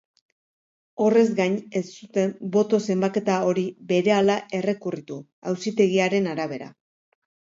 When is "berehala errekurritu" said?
3.93-5.17